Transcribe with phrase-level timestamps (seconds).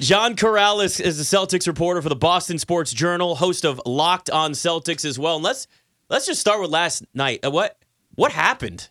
[0.00, 4.52] John Karalis is the Celtics reporter for the Boston Sports Journal, host of Locked on
[4.52, 5.36] Celtics as well.
[5.36, 5.66] And let's
[6.08, 7.44] let's just start with last night.
[7.44, 7.76] Uh, what
[8.14, 8.88] what happened?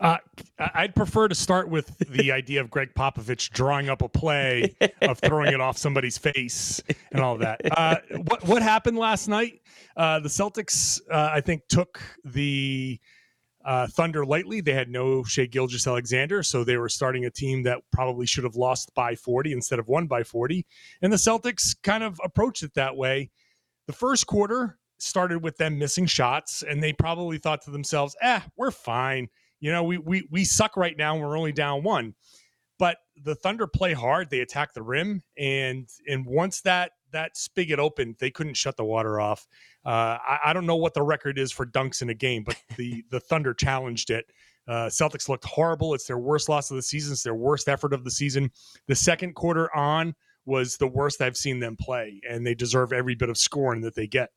[0.00, 0.18] Uh,
[0.58, 5.18] I'd prefer to start with the idea of Gregg Popovich drawing up a play of
[5.18, 6.80] throwing it off somebody's face
[7.10, 7.60] and all that.
[7.76, 7.96] Uh,
[8.26, 9.60] what what happened last night?
[9.96, 13.00] Uh, the Celtics, uh, I think, took the
[13.64, 14.60] uh, Thunder lightly.
[14.60, 18.56] They had no Shai Gilgeous-Alexander, so they were starting a team that probably should have
[18.56, 20.66] lost by 40 instead of won by 40.
[21.02, 23.30] And the Celtics kind of approached it that way.
[23.86, 28.40] The first quarter started with them missing shots, and they probably thought to themselves, "Eh,
[28.56, 29.28] we're fine."
[29.60, 31.16] you know, we we we suck right now.
[31.16, 32.14] We're only down one,
[32.78, 34.30] but the Thunder play hard.
[34.30, 38.84] They attack the rim, and and once that that spigot opened, they couldn't shut the
[38.84, 39.46] water off.
[39.84, 42.56] Uh, I, I, don't know what the record is for dunks in a game, but
[42.76, 44.26] the the Thunder challenged it.
[44.68, 45.94] Uh, Celtics looked horrible.
[45.94, 47.12] It's their worst loss of the season.
[47.12, 48.50] It's their worst effort of the season.
[48.86, 53.14] The second quarter on was the worst I've seen them play, and they deserve every
[53.14, 54.30] bit of scoring that they get.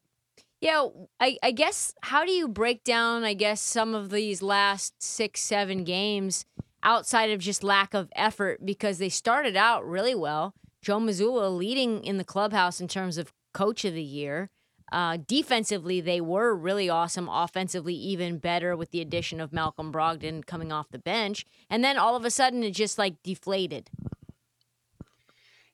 [0.61, 0.87] Yeah,
[1.19, 5.41] I, I guess how do you break down, I guess, some of these last six,
[5.41, 6.45] seven games
[6.83, 10.53] outside of just lack of effort because they started out really well.
[10.83, 14.51] Joe Mazzulla leading in the clubhouse in terms of coach of the year.
[14.91, 17.27] Uh, defensively, they were really awesome.
[17.27, 21.45] Offensively, even better with the addition of Malcolm Brogdon coming off the bench.
[21.67, 23.89] And then all of a sudden, it just like deflated.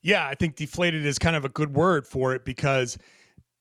[0.01, 2.97] Yeah, I think deflated is kind of a good word for it because–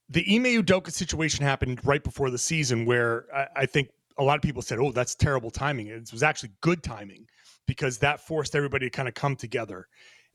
[0.09, 4.37] the Ime Udoka situation happened right before the season, where I, I, think a lot
[4.37, 7.27] of people said, "Oh, that's terrible timing." It was actually good timing
[7.67, 9.87] because that forced everybody to kind of come together,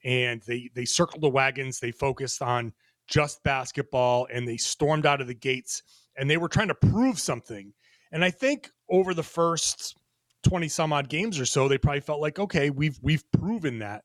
[0.04, 1.80] and they they circled the wagons.
[1.80, 2.73] They focused on
[3.08, 5.84] just basketball, and they stormed out of the gates,
[6.18, 7.73] and they were trying to prove something.
[8.12, 9.98] And I think over the first
[10.44, 14.04] twenty some odd games or so, they probably felt like, okay, we've we've proven that,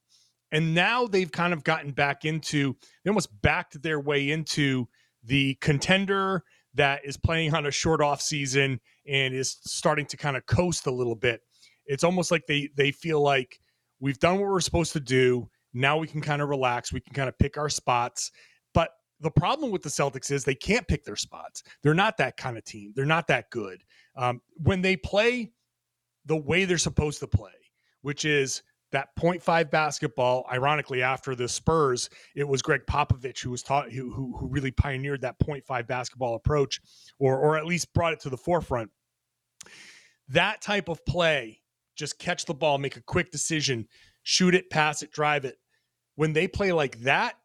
[0.52, 4.88] and now they've kind of gotten back into they almost backed their way into
[5.24, 10.36] the contender that is playing on a short off season and is starting to kind
[10.36, 11.40] of coast a little bit.
[11.86, 13.60] It's almost like they they feel like
[14.00, 15.48] we've done what we're supposed to do.
[15.72, 16.92] Now we can kind of relax.
[16.92, 18.30] We can kind of pick our spots.
[18.74, 18.90] But
[19.20, 21.62] the problem with the Celtics is they can't pick their spots.
[21.82, 22.92] They're not that kind of team.
[22.94, 23.82] They're not that good.
[24.16, 25.52] Um, when they play
[26.24, 27.52] the way they're supposed to play,
[28.02, 28.62] which is
[28.92, 30.46] that 0.5 basketball.
[30.50, 34.70] Ironically, after the Spurs, it was Gregg Popovich who was taught who, who, who really
[34.70, 36.80] pioneered that 0.5 basketball approach,
[37.18, 38.90] or or at least brought it to the forefront.
[40.28, 41.60] That type of play,
[41.96, 43.86] just catch the ball, make a quick decision,
[44.28, 45.56] shoot it, pass it, drive it.
[46.14, 47.36] When they play like that,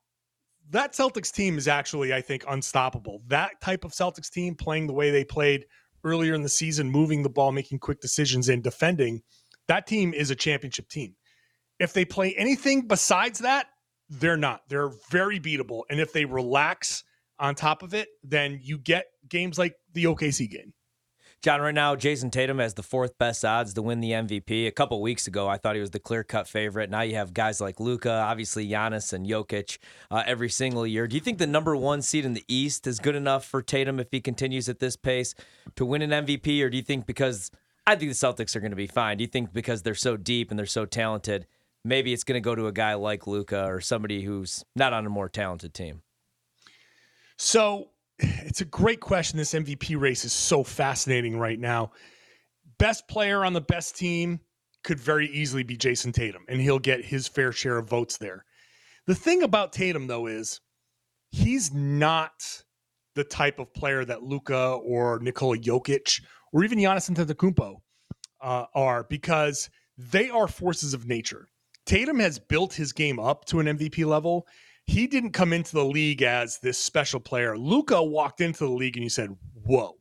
[0.71, 3.21] that Celtics team is actually, I think, unstoppable.
[3.27, 5.65] That type of Celtics team playing the way they played
[6.03, 9.21] earlier in the season, moving the ball, making quick decisions, and defending.
[9.69, 11.15] That team is a championship team.
[11.79, 13.67] If they play anything besides that,
[14.09, 14.63] they're not.
[14.67, 15.83] They're very beatable.
[15.89, 17.05] And if they relax
[17.39, 20.73] on top of it, then you get games like the OKC game.
[21.43, 24.65] John, right now, Jayson Tatum has the fourth best odds to win the MVP.
[24.65, 26.89] A couple weeks ago, I thought he was the clear cut favorite.
[26.89, 29.77] Now you have guys like Luka, obviously Giannis and Jokic
[30.09, 31.05] uh, every single year.
[31.05, 33.99] Do you think the number one seed in the East is good enough for Tatum
[33.99, 35.35] if he continues at this pace
[35.75, 36.63] to win an MVP?
[36.63, 37.51] Or do you think because
[37.85, 39.17] I think the Celtics are going to be fine?
[39.17, 41.45] Do you think because they're so deep and they're so talented,
[41.83, 45.05] maybe it's going to go to a guy like Luka or somebody who's not on
[45.05, 46.03] a more talented team?
[47.35, 47.89] So
[48.45, 49.37] it's a great question.
[49.37, 51.91] This MVP race is so fascinating right now.
[52.77, 54.39] Best player on the best team
[54.83, 58.45] could very easily be Jayson Tatum, and he'll get his fair share of votes there.
[59.07, 60.61] The thing about Tatum, though, is
[61.31, 62.63] he's not
[63.15, 66.21] the type of player that Luka or Nikola Jokic
[66.51, 67.77] or even Giannis Antetokounmpo
[68.41, 71.49] uh, are because they are forces of nature.
[71.85, 74.47] Tatum has built his game up to an MVP level.
[74.85, 77.57] He didn't come into the league as this special player.
[77.57, 79.35] Luka walked into the league and you said,
[79.65, 79.95] "Whoa."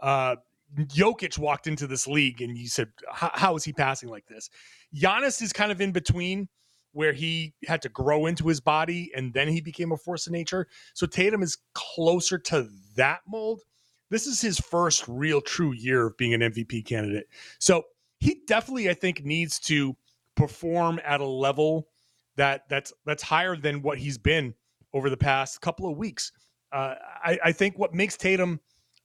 [0.00, 0.36] Uh,
[0.76, 4.50] Jokic walked into this league and you said, "How is he passing like this?"
[4.94, 6.48] Giannis is kind of in between,
[6.96, 10.32] where he had to grow into his body and then he became a force of
[10.32, 10.66] nature.
[10.94, 12.66] So Tatum is closer to
[12.96, 13.60] that mold.
[14.08, 17.26] This is his first real true year of being an MVP candidate.
[17.58, 17.84] So
[18.18, 19.94] he definitely, I think, needs to
[20.36, 21.88] perform at a level
[22.36, 24.54] that that's that's higher than what he's been
[24.94, 26.32] over the past couple of weeks.
[26.72, 26.94] Uh,
[27.24, 28.60] I, I think what makes Tatum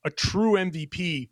[0.06, 1.30] a true MVP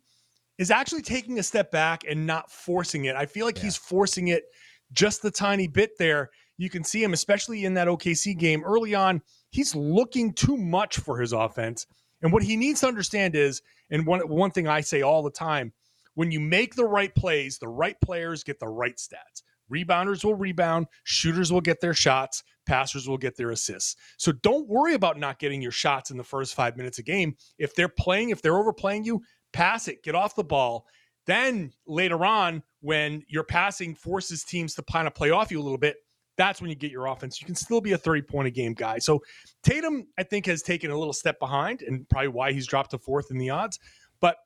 [0.58, 3.16] is actually taking a step back and not forcing it.
[3.16, 3.64] I feel like yeah.
[3.64, 4.44] he's forcing it
[4.92, 6.30] just the tiny bit there.
[6.58, 9.22] You can see him, especially in that OKC game early on.
[9.50, 11.86] He's looking too much for his offense.
[12.22, 15.30] And what he needs to understand is, and one, one thing I say all the
[15.30, 15.72] time
[16.14, 19.42] when you make the right plays, the right players get the right stats.
[19.72, 23.96] Rebounders will rebound, shooters will get their shots, passers will get their assists.
[24.16, 27.36] So don't worry about not getting your shots in the first five minutes a game.
[27.58, 29.22] If they're playing, if they're overplaying you,
[29.52, 30.86] pass it, get off the ball.
[31.26, 35.62] Then later on, when your passing forces teams to kind of play off you a
[35.62, 35.96] little bit,
[36.36, 37.40] that's when you get your offense.
[37.40, 38.98] You can still be a 30 point a game guy.
[38.98, 39.22] So
[39.62, 42.98] Tatum, I think, has taken a little step behind and probably why he's dropped to
[42.98, 43.78] fourth in the odds.
[44.20, 44.36] But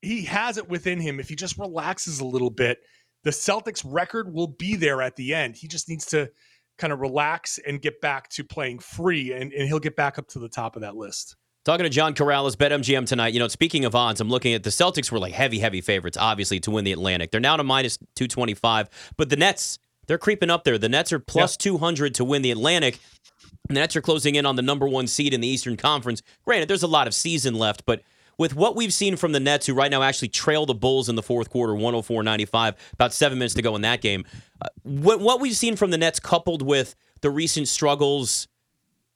[0.00, 1.20] he has it within him.
[1.20, 2.78] If he just relaxes a little bit,
[3.26, 5.56] the Celtics record will be there at the end.
[5.56, 6.30] He just needs to
[6.78, 10.28] kind of relax and get back to playing free, and, and he'll get back up
[10.28, 11.34] to the top of that list.
[11.64, 13.34] Talking to John Karalis, BetMGM tonight.
[13.34, 16.16] You know, speaking of odds, I'm looking at the Celtics were like heavy, heavy favorites,
[16.16, 17.32] obviously, to win the Atlantic.
[17.32, 20.78] They're now to minus 225, but the Nets, they're creeping up there.
[20.78, 23.00] The Nets are plus 200 to win the Atlantic.
[23.66, 26.22] The Nets are closing in on the number one seed in the Eastern Conference.
[26.44, 28.02] Granted, there's a lot of season left, but
[28.38, 31.14] with what we've seen from the Nets, who right now actually trail the Bulls in
[31.14, 34.24] the fourth quarter, 104 95, about seven minutes to go in that game,
[34.60, 38.48] uh, what, what we've seen from the Nets coupled with the recent struggles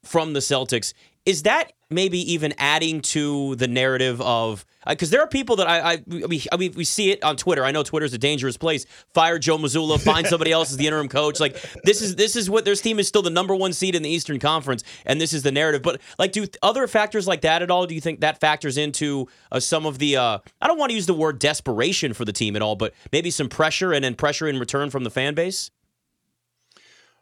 [0.03, 0.95] from the Celtics,
[1.27, 5.69] is that maybe even adding to the narrative of because uh, there are people that
[5.69, 7.65] I, I we, I mean, we see it on Twitter.
[7.65, 8.87] I know Twitter is a dangerous place.
[9.13, 11.39] Fire Joe Mazzulla, find somebody else as the interim coach.
[11.41, 14.03] Like this is this is what their team is still the number one seed in
[14.03, 15.83] the Eastern Conference, and this is the narrative.
[15.83, 17.87] But like, do other factors like that at all?
[17.87, 20.17] Do you think that factors into uh, some of the?
[20.17, 22.95] Uh, I don't want to use the word desperation for the team at all, but
[23.13, 25.71] maybe some pressure and then pressure in return from the fan base.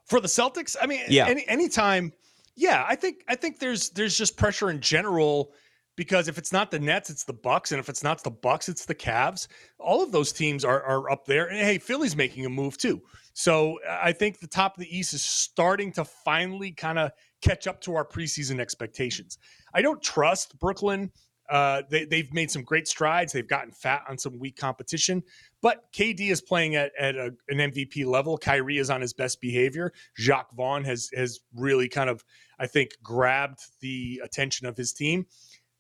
[0.04, 1.26] For the Celtics, I mean, yeah.
[1.26, 2.12] any anytime
[2.58, 5.52] yeah, I think I think there's there's just pressure in general
[5.96, 8.68] because if it's not the Nets, it's the Bucks, and if it's not the Bucks,
[8.68, 9.46] it's the Cavs.
[9.78, 13.00] All of those teams are are up there, and hey, Philly's making a move too.
[13.32, 17.12] So I think the top of the East is starting to finally kind of
[17.42, 19.38] catch up to our preseason expectations.
[19.72, 21.12] I don't trust Brooklyn.
[21.48, 23.32] Uh, they, they've made some great strides.
[23.32, 25.22] They've gotten fat on some weak competition,
[25.62, 28.36] but KD is playing at, at a, an MVP level.
[28.36, 29.92] Kyrie is on his best behavior.
[30.16, 32.22] Jacque Vaughn has has really kind of
[32.58, 35.26] I think, grabbed the attention of his team.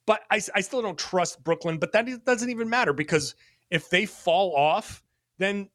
[0.06, 3.34] But I, I still don't trust Brooklyn, but that doesn't even matter because
[3.70, 5.02] if they fall off,
[5.38, 5.68] then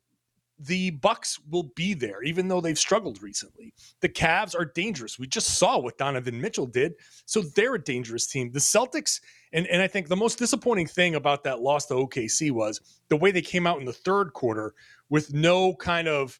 [0.59, 3.73] the Bucks will be there, even though they've struggled recently.
[4.01, 5.19] The Cavs are dangerous.
[5.19, 6.93] We just saw what Donovan Mitchell did.
[7.25, 8.51] So they're a dangerous team.
[8.51, 9.19] The Celtics,
[9.51, 12.79] and, and I think the most disappointing thing about that loss to OKC was
[13.09, 14.73] the way they came out in the third quarter
[15.09, 16.39] with no kind of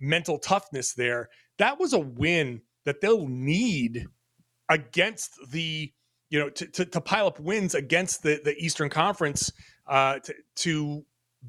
[0.00, 1.28] mental toughness there.
[1.58, 4.06] That was a win that they'll need
[4.68, 5.92] against the
[6.30, 9.52] you know to, to, to pile up wins against the the Eastern Conference
[9.86, 11.04] uh, to, to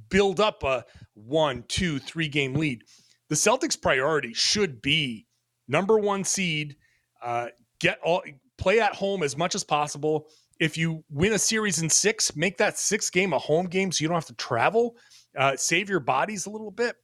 [0.09, 2.83] build up a one, two, three game lead.
[3.29, 5.27] The Celtics' priority should be
[5.67, 6.75] number one seed,
[7.21, 7.47] uh,
[7.79, 8.23] get all
[8.57, 10.27] play at home as much as possible.
[10.59, 14.03] If you win a series in six, make that six game a home game so
[14.03, 14.95] you don't have to travel.
[15.37, 16.95] Uh, save your bodies a little bit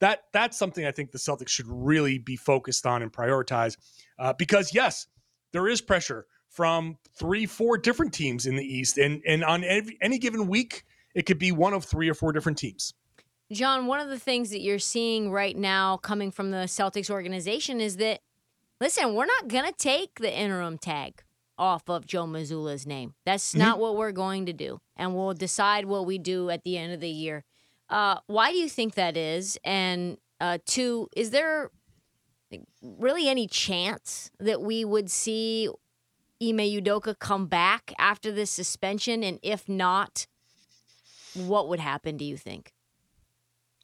[0.00, 3.76] that that's something I think the Celtics should really be focused on and prioritize.
[4.18, 5.06] Uh, because yes,
[5.52, 9.98] there is pressure from three, four different teams in the East, and and on every,
[10.00, 10.84] any given week,
[11.14, 12.94] it could be one of three or four different teams.
[13.50, 17.80] John, one of the things that you're seeing right now coming from the Celtics organization
[17.80, 18.20] is that,
[18.78, 21.22] listen, we're not going to take the interim tag
[21.56, 23.14] off of Joe Mazzulla's name.
[23.24, 23.60] That's mm-hmm.
[23.60, 24.80] not what we're going to do.
[24.96, 27.44] And we'll decide what we do at the end of the year.
[27.90, 29.58] Uh, why do you think that is?
[29.64, 31.70] And uh, two, is there
[32.82, 35.68] really any chance that we would see
[36.42, 39.22] Ime Udoka come back after this suspension?
[39.22, 40.26] And if not,
[41.34, 42.72] what would happen, do you think?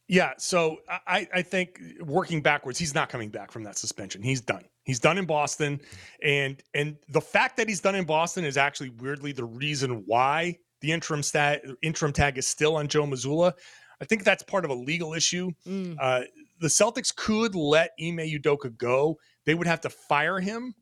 [0.07, 4.23] Yeah, so I, I think working backwards, he's not coming back from that suspension.
[4.23, 4.65] He's done.
[4.85, 5.81] He's done in Boston,
[6.23, 10.59] and and the fact that he's done in Boston is actually weirdly the reason why
[10.83, 13.55] the interim stat interim tag is still on Joe Mazzulla.
[14.01, 15.53] I think that's part of a legal issue.
[15.67, 15.97] Mm.
[16.01, 16.23] Uh,
[16.61, 19.19] the Celtics could let Ime Udoka go.
[19.45, 20.75] They would have to fire him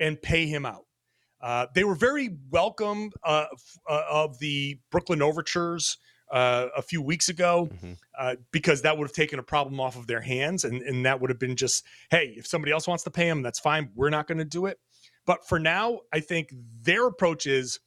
[0.00, 0.84] and pay him out.
[1.40, 3.46] Uh, they were very welcome uh,
[3.88, 5.98] uh, of the Brooklyn overtures
[6.30, 7.92] uh, a few weeks ago mm-hmm.
[8.18, 11.20] Uh, because that would have taken a problem off of their hands, and, and that
[11.20, 13.90] would have been just, hey, if somebody else wants to pay him, that's fine.
[13.94, 14.80] We're not going to do it.
[15.24, 17.78] But for now, I think their approach is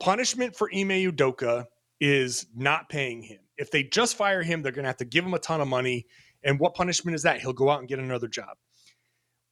[0.00, 1.66] punishment for Ime Udoka
[2.00, 3.40] is not paying him.
[3.56, 5.68] If they just fire him, they're going to have to give him a ton of
[5.68, 6.06] money.
[6.42, 7.40] And what punishment is that?
[7.40, 8.56] He'll go out and get another job.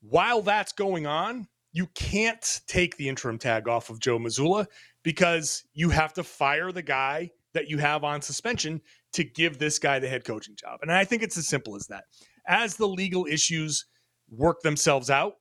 [0.01, 4.67] While that's going on, you can't take the interim tag off of Joe Mazzulla
[5.03, 8.81] because you have to fire the guy that you have on suspension
[9.13, 10.81] to give this guy the head coaching job.
[10.83, 12.05] And I think it's as simple as that.
[12.47, 13.87] As the legal issues
[14.31, 15.35] work themselves out,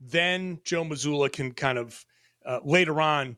[0.00, 2.04] then Joe Mazzulla can kind of
[2.46, 3.36] uh, later on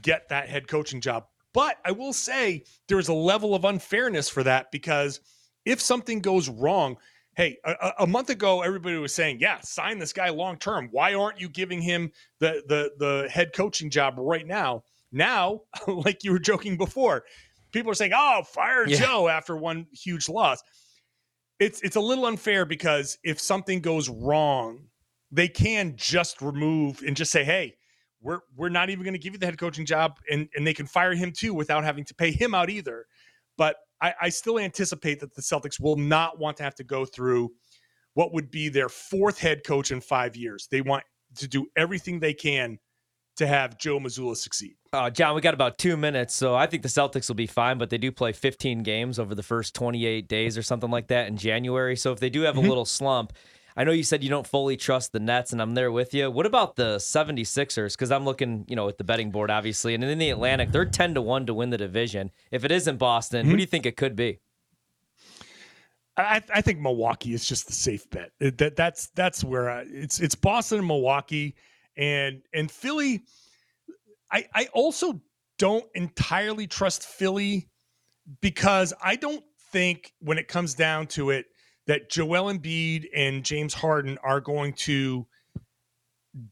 [0.00, 1.24] get that head coaching job.
[1.52, 5.20] But I will say there is a level of unfairness for that because
[5.64, 6.96] if something goes wrong,
[7.36, 10.88] hey, a, a month ago everybody was saying, yeah, sign this guy long term.
[10.90, 14.84] Why aren't you giving him the the the head coaching job right now?
[15.12, 17.24] Now, like you were joking before,
[17.72, 18.98] people are saying, "Oh, fire Yeah.
[18.98, 20.62] Joe after one huge loss."
[21.58, 24.86] It's it's a little unfair because if something goes wrong,
[25.30, 27.76] they can just remove and just say, "Hey,
[28.22, 30.74] we're we're not even going to give you the head coaching job," and and they
[30.74, 33.06] can fire him too without having to pay him out either.
[33.58, 37.04] But I, I still anticipate that the Celtics will not want to have to go
[37.04, 37.52] through
[38.14, 40.68] what would be their fourth head coach in five years.
[40.70, 41.04] They want
[41.36, 42.78] to do everything they can
[43.36, 44.74] to have Joe Mazzulla succeed.
[44.92, 47.78] Uh, John, we got about two minutes, so I think the Celtics will be fine,
[47.78, 51.28] but they do play 15 games over the first 28 days or something like that
[51.28, 51.96] in January.
[51.96, 53.32] So if they do have a little slump,
[53.76, 56.30] I know you said you don't fully trust the Nets, and I'm there with you.
[56.30, 57.92] What about the 76ers?
[57.92, 60.84] Because I'm looking, you know, at the betting board, obviously, and in the Atlantic, they're
[60.84, 62.30] 10 to 1 to win the division.
[62.50, 63.56] If it isn't Boston, who hmm.
[63.56, 64.40] do you think it could be?
[66.16, 68.32] I, I think Milwaukee is just the safe bet.
[68.38, 71.54] It- that that's that's where I, it's it's Boston and Milwaukee
[71.96, 73.22] and and Philly.
[74.30, 75.20] I I also
[75.58, 77.68] don't entirely trust Philly
[78.40, 81.46] because I don't think when it comes down to it
[81.86, 85.26] that Joel Embiid and James Harden are going to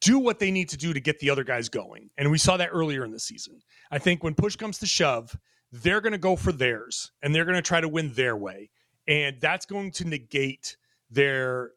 [0.01, 2.11] do what they need to do to get the other guys going.
[2.19, 3.61] And we saw that earlier in the season.
[3.91, 5.37] I think when push comes to shove,
[5.73, 8.71] they're going to go for theirs and they're going to try to win their way.
[9.09, 10.77] And that's going to negate
[11.11, 11.71] their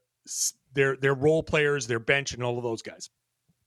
[0.74, 3.10] their their role players, their bench and all of those guys.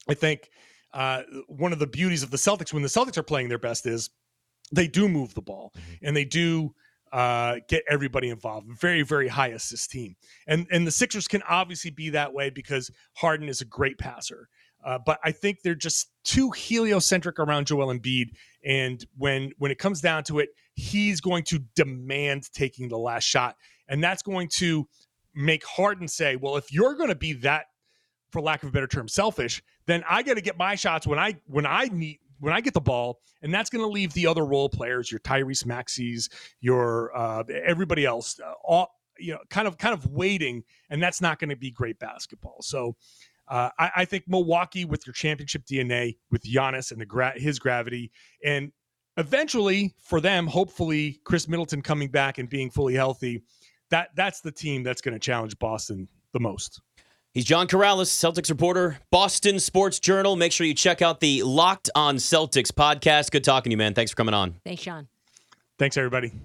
[0.09, 0.51] I think
[0.93, 3.87] uh, one of the beauties of the Celtics when the Celtics are playing their best
[3.87, 4.11] is
[4.73, 6.75] they do move the ball and they do
[7.17, 8.67] uh, get everybody involved.
[8.79, 12.91] Very, very high assist team, and and the Sixers can obviously be that way because
[13.15, 14.51] Harden is a great passer.
[14.85, 18.27] Uh, but I think they're just too heliocentric around Joel Embiid,
[18.67, 23.25] and when when it comes down to it, he's going to demand taking the last
[23.25, 23.57] shot,
[23.89, 24.87] and that's going to
[25.35, 27.65] make Harden say, "Well, if you're going to be that,
[28.31, 31.19] for lack of a better term, selfish, then I got to get my shots when
[31.19, 34.27] I when I need when I get the ball, and that's going to leave the
[34.27, 36.29] other role players, your Tyrese Maxey's,
[36.61, 41.21] your uh, everybody else, uh, all you know, kind of kind of waiting, and that's
[41.21, 42.59] not going to be great basketball.
[42.63, 42.97] So.
[43.49, 47.61] Uh, I, I think Milwaukee, with your championship DNA, with Giannis and the gra- his
[47.61, 48.11] gravity,
[48.45, 48.73] and
[49.17, 53.43] eventually for them, hopefully Khris Middleton coming back and being fully healthy,
[53.91, 56.81] that that's the team that's going to challenge Boston the most.
[57.37, 60.37] He's John Karalis, Celtics reporter, Boston Sports Journal.
[60.37, 63.31] Make sure you check out the Locked on Celtics podcast.
[63.31, 63.93] Good talking to you, man.
[63.93, 64.55] Thanks for coming on.
[64.65, 65.07] Thanks, Sean.
[65.79, 66.33] Thanks, everybody.